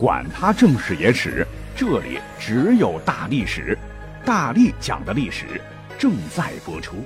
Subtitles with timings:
[0.00, 3.76] 管他正史野史，这里只有大历史，
[4.24, 5.60] 大力讲的历史
[5.98, 6.96] 正在播出。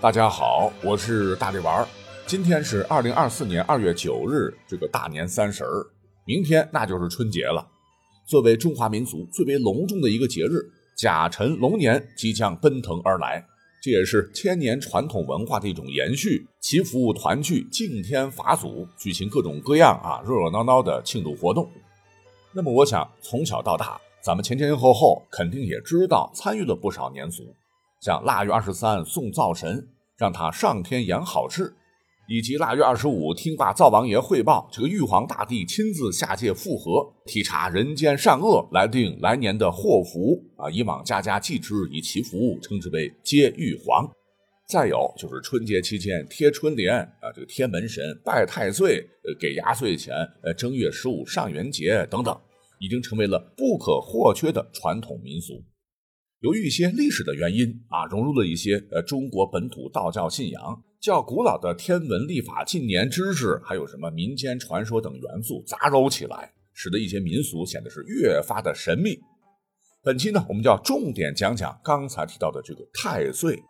[0.00, 1.86] 大家好，我是大力丸儿。
[2.24, 5.84] 今天是二零二四年二月九日，这个大年三十儿，
[6.24, 7.68] 明天那就是春节了。
[8.26, 10.64] 作为中华民族最为隆重的一个节日，
[10.96, 13.44] 甲辰龙年即将奔腾而来。
[13.82, 21.66] 这也是千年传统文化的一种延续，祈福团聚、敬天法祖，举行各种各样啊热热闹闹的庆祝活动。
[22.52, 27.54] 那么，我想从小到大，咱们前前后后肯定也知道参与了不少年俗，
[28.00, 31.74] 像腊月二十三送灶神，让他上天养好事。
[32.30, 40.70] 以及腊月二十五听罢灶王爷汇报，这个玉皇大帝亲自下界复核，体察人间善恶，来定来年的祸福啊！
[40.70, 44.08] 以往家家祭之以祈福，称之为接玉皇。
[44.68, 52.32] 再有就是春节期间贴春联啊，这个贴门神、拜太岁、呃给压岁钱、呃正月十五上元节等等，
[52.78, 55.60] 已经成为了不可或缺的传统民俗。
[56.40, 60.82] 由于一些历史的原因啊，融入了一些呃中国本土道教信仰。
[60.98, 69.18] 较古老的天文历法、纪年知识，还有什么民间传说等元素杂糅起来，使得一些民俗显得是越发的神秘。
[70.02, 73.62] 本期呢，我们就要重点讲讲刚才提到的这个太岁。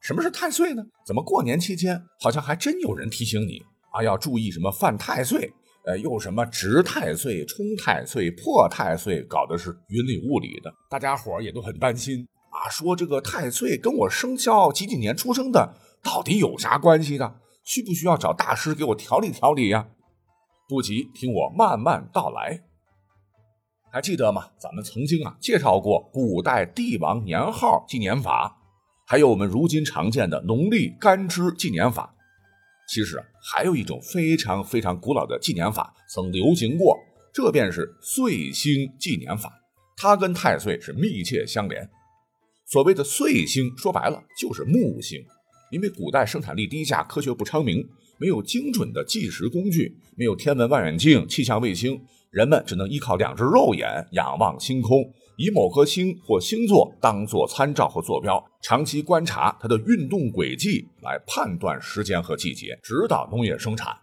[0.00, 0.82] 什么是太岁呢？
[1.06, 5.52] 怎么过年期间好像还真有人提醒你啊，要注意什么犯太岁？
[5.86, 15.76] 呃，又什么值太岁、冲太岁、破太岁，搞得是云里雾里的，大家伙也都很担心啊，说这个太岁跟我生肖几几年出生的。
[16.02, 17.36] 到底有啥关系呢？
[17.62, 19.86] 需不需要找大师给我调理调理呀？
[20.68, 22.64] 不急，听我慢慢道来。
[23.92, 24.48] 还记得吗？
[24.58, 28.58] 咱们曾经啊介绍过古代帝王年号纪年法，
[29.06, 32.15] 还有我们如今常见的农历干支纪年法。
[32.88, 36.96] 其实还有一种非常非常古老的纪年法曾流行过，
[37.32, 39.52] 这便是岁星纪年法。
[39.96, 41.88] 它跟太岁是密切相连。
[42.66, 45.24] 所谓的岁星，说白了就是木星。
[45.72, 47.84] 因为古代生产力低下，科学不昌明，
[48.18, 52.00] 没有精准的计时工具，没有天文望远镜、气象卫星，
[52.30, 55.02] 人们只能依靠两只肉眼仰望星空，
[55.38, 63.94] 以某颗星或星座当做参照和坐标，长期观察它的运动轨迹，来判断时间和季节，指导农业生产。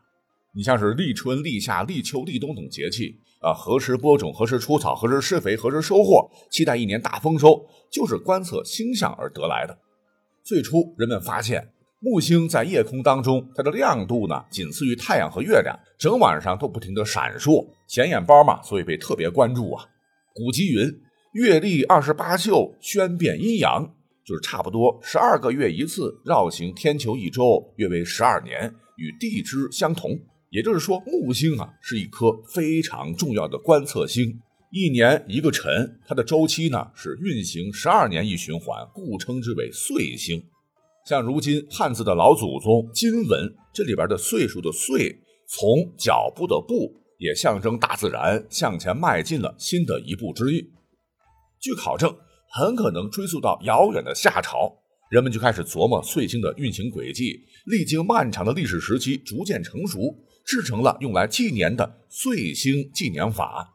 [0.55, 9.77] 你像是立春、立夏、立秋、立冬等节气啊，何时播种、何时除草、何时施肥、何时收获，期待一年大丰收，就是观测星象而得来的。
[10.43, 11.73] 最初，人们发现
[12.05, 19.85] 木星在夜空当中，它的亮度呢仅次于太阳和月亮，整晚上都不停的闪烁，显眼包嘛，所以被特别关注啊。
[20.35, 20.93] 古籍云
[21.31, 23.89] ：“月历二十八宿，宣变阴阳”，
[24.27, 30.19] 就是差不多十二个月一次绕行天球一周，约为十二年，与地支相同。
[30.49, 34.37] 也就是说，木星啊是一颗非常重要的观测星。
[34.71, 40.43] 一年一个辰，它的周期呢是运行十二年一循环，故称之为岁星。
[41.05, 45.19] 像如今汉字的老祖宗金文，这里边的岁数的岁，
[45.49, 50.65] 从脚步的步，也象征大自然向前迈进了新的一步之意。
[51.59, 52.15] 据考证，
[52.51, 54.73] 很可能追溯到遥远的夏朝，
[55.09, 59.99] 人们就开始琢磨岁星的运行轨迹，历经漫长的历史时期，逐渐成熟，
[60.45, 63.73] 制成了用来纪年的岁星纪年法。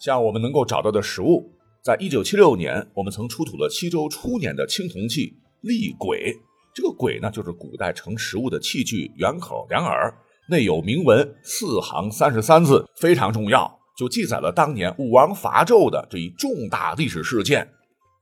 [0.00, 1.54] 像我们能够找到的实物，
[1.84, 6.36] 在一九七六年，我们曾出土了西周初年的青铜器立簋。
[6.76, 10.14] 这个簋呢，就是古代盛食物的器具，圆口两耳，
[10.50, 17.66] 内有铭文四行三十三字，非常重要，就记载了当年武王伐纣的这一重大历史事件。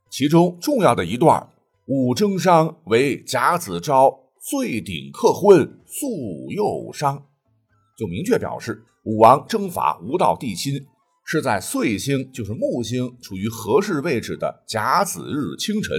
[0.08, 1.44] 其中重要的一段，
[1.86, 6.06] 武征商为甲子朝，岁鼎克昏，素
[6.52, 7.20] 幼商，
[7.98, 10.74] 就明确表示武王征伐无道帝辛。
[11.26, 15.92] 是在岁星，就是木星处于合适位置的甲子日清晨，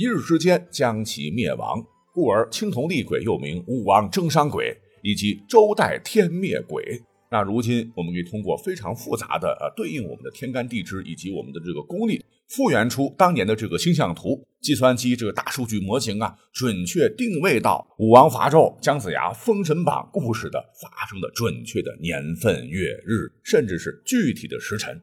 [0.00, 1.78] 一日之间将其灭亡，
[2.14, 6.82] 故而青铜厉鬼又名武王征商鬼以及周代天灭鬼。
[7.30, 14.42] 那如今我们可以通过非常复杂的呃对应我们的天干地支以及我们的这个功力，复原出当年的这个星象图。
[14.62, 25.02] 计算机这个大数据模型啊，准确定位到武王伐纣、姜子牙封神榜故事的发生的准确的年份、月日，甚至是具体的时辰。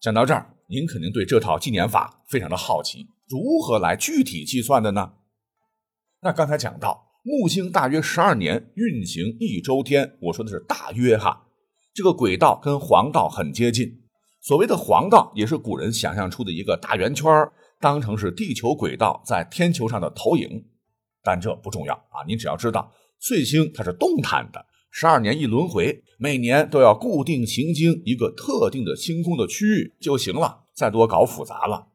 [0.00, 5.12] 讲到这儿，您肯定对这套纪年法非常的好奇，如何来具体计算的呢？
[6.20, 7.06] 那刚才讲到。
[7.22, 11.48] 木星大约十二年运行一周天，我说的是大约哈。
[11.92, 14.00] 这个轨道跟黄道很接近，
[14.40, 17.30] 所谓的黄道也是古人想象出的一个大圆圈，
[17.78, 20.64] 当成是地球轨道在天球上的投影。
[21.22, 31.89] 但这不重要啊，您只要知道岁星它是动弹的，十二年一轮回，每年都要固定行经一个特定的星空的区域就行了，再多搞复杂了。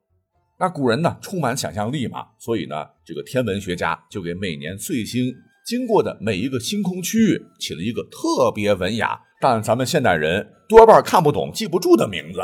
[0.58, 5.34] 那古人呢，充满想象力嘛，所以呢，这个天文学家就给每年岁星
[5.66, 12.40] 经过的每一个星空区域起了一个特别文雅，但咱们现代人多半看不懂、记不住的名字，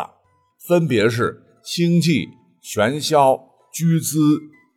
[0.67, 2.27] 分别是星际、
[2.61, 3.39] 玄霄、
[3.73, 4.19] 居姿、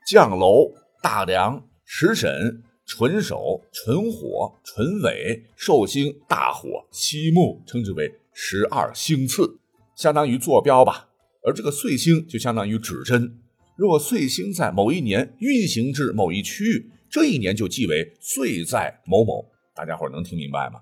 [0.06, 0.70] 降楼、
[1.02, 2.62] 大梁、食神。
[2.86, 9.58] 纯手、纯火、纯尾、寿星、大火、西木，称之为十二星次，
[9.96, 11.08] 相当于坐标吧。
[11.44, 13.38] 而这个岁星就相当于指针。
[13.76, 19.44] 若岁星在某一年运行至某一区域，这一年就记为岁在某某。
[19.74, 20.80] 大家伙能听明白吗？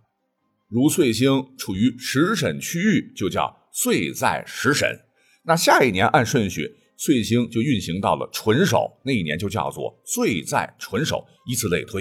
[0.69, 5.01] 如岁星处于食神区域，就叫岁在食神。
[5.45, 6.77] 那下一年按顺序。
[6.95, 12.01] 岁星就运行到了纯手，那一年就叫做岁在纯手，以此类推。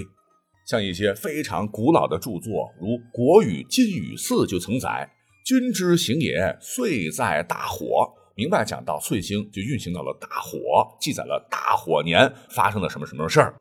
[0.67, 5.09] 像一些非常古老的著作，如《国语·金语四》就曾载
[5.43, 13.53] ：“君之行也，岁在大火。”明白讲到岁星就运行到了大火，记载了大火年发生了什么什么事儿。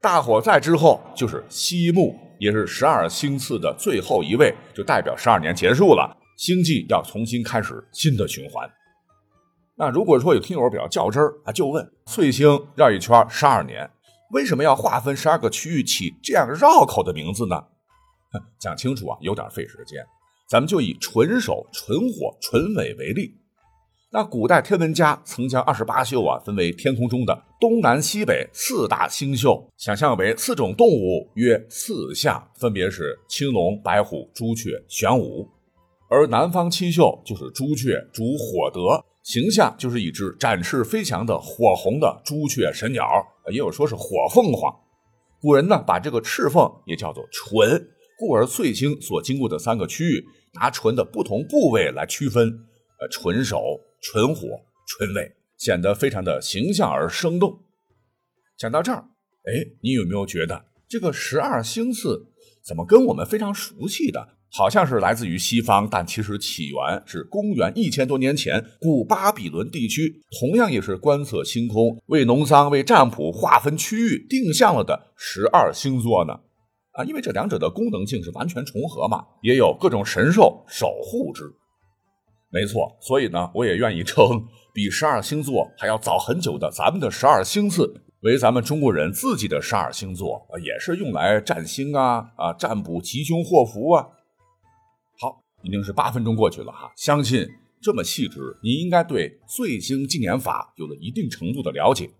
[0.00, 8.68] 大火在之后就是西木，也是十二星次的最后一位，就代表十二年结束了，星际要重新开始新的循环。
[9.76, 13.88] 那如果说有听友比较较真儿啊，就问岁星绕一圈十二年，
[14.32, 17.56] 为什么要划分十二个区域起这样绕口的名字呢？
[18.58, 20.04] 讲清楚啊，有点费时间。
[20.48, 23.34] 咱们就以纯手、纯火、纯尾为例。
[24.14, 35.48] 那古代天文家曾将二十八宿啊分为天空中的东南西北四大星宿，想象为四种动物，约四象，分别是青龙、白虎、朱雀、玄武。
[36.10, 39.02] 而南方七宿就是朱雀，主火德。
[39.22, 43.06] 形象就是一只展翅飞翔的火红的朱雀神鸟，
[43.50, 44.70] 也有说是火凤凰。
[45.40, 47.88] 古人呢把这个赤凤也叫做唇，
[48.18, 50.22] 故而岁星所经过的三个区域，
[50.52, 52.46] 拿唇的不同部位来区分，
[53.00, 54.48] 呃，唇首、纯火、
[54.86, 57.60] 纯尾，显得非常的形象而生动。
[58.58, 58.98] 讲到这儿，
[59.44, 59.52] 哎，
[59.82, 62.26] 你有没有觉得这个十二星次
[62.62, 64.36] 怎么跟我们非常熟悉的？
[64.54, 76.34] 好像是来自于西方，但其实起源是公元一千多年前古巴比伦地区，同样也是观测星空、为农桑、为占卜划分区域定向了的十二星座呢？
[76.90, 81.44] 啊，因为这两者的功能性是完全重合嘛，也有各种神兽守护之。
[82.52, 94.06] 没错，所以呢，我也愿意称比十二星座还要早很久的咱们的十二星次为咱们中国人自己的十二星座，也是用来占星啊啊占卜吉凶祸福啊。
[95.18, 97.48] 好已经是八分钟过去了哈，相信
[97.80, 102.10] 这么细致，你应该对岁星纪年法有了一定程度的了解。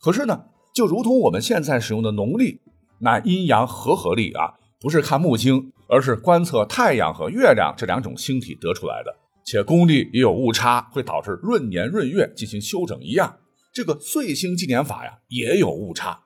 [0.00, 2.60] 可是呢，就如同我们现在使用的农历，
[3.00, 9.14] 那阴阳和合历啊，不是看木星，而是观测太阳和月亮这两种星体得出来的，
[9.46, 13.38] 且公历也有误差，会导致闰年闰月进行修整一样，
[13.72, 16.24] 这个岁星纪年法呀也有误差。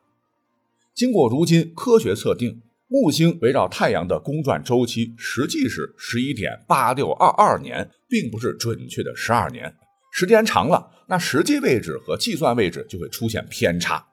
[0.93, 2.63] 经过如今科学测定。
[2.93, 9.73] 木星围绕太阳的公转周期实际是十一点八六二二年，并不是准确的十二年。
[10.11, 14.05] 时间长了，那实际位置和计算位置就会出现偏差，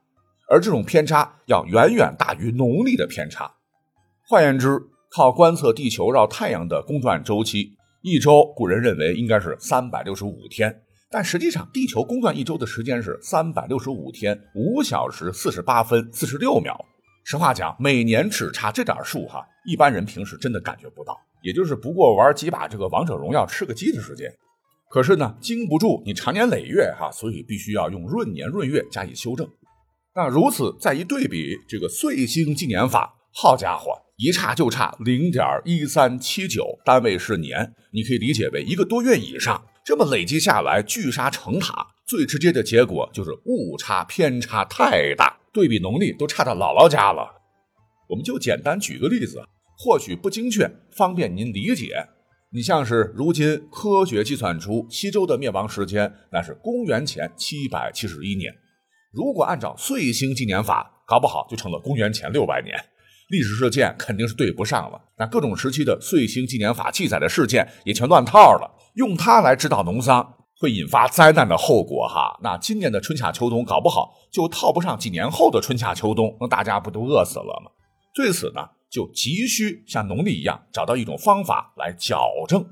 [0.48, 3.52] 而这种偏差要远远大于农历的偏差。
[4.28, 4.80] 换言之，
[5.10, 7.77] 靠观测地球绕太阳的公转周期，
[8.10, 16.80] 一周古人认为应该是三百六十五天，但实际上地球公转一周的时间是三百六十五天五小时四十八分四十六秒。
[17.26, 24.32] 实话讲，每年只差这点数哈，一般人平时真的感觉不到，也就是不过玩几把这个王者荣耀吃个鸡的时间。
[24.90, 29.46] 可是呢，经不住你长年累月哈，所以必须要用闰年闰月加以修正。
[30.16, 39.64] 那如此再一对比，这个岁星纪年法，好家伙，一差就差零点一三七九，单位是年，你可以理解为一个多月以上。
[39.86, 45.40] 这么累积下来，聚沙成塔，最直接的结果就是误差偏差太大。
[45.54, 47.30] 对比农历都差到姥姥家了，
[48.10, 49.40] 我们就简单举个例子，
[49.78, 52.08] 或许不精确，方便您理解。
[52.52, 58.52] 你像是如今科学计算出西周的灭亡时间，那是公元前七百七十一年。
[59.14, 62.76] 如果按照岁星纪年法，搞不好就成了公元前六百年。
[63.30, 70.34] 历史事件肯定是对不上了，那各种时期的岁星纪年法记载的事件也全乱套了，用它来指导农桑。
[70.60, 77.70] 会引发灾难的后果哈，那今年的春夏秋冬搞不好就套不上几年后的春夏秋冬，那大家不都饿死了吗？
[78.16, 82.66] 对此呢，就急需像农历一样找到一种方法来矫正。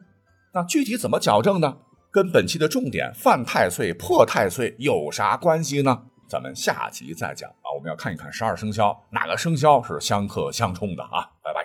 [0.56, 1.78] 那具体怎么矫正呢？
[2.12, 6.06] 跟本期的重点犯太岁破太岁有啥关系呢？
[6.28, 7.72] 咱们下集再讲啊。
[7.76, 11.30] 我们要看一看十二生肖哪个生肖是相克相冲的啊。
[11.44, 11.65] 拜拜。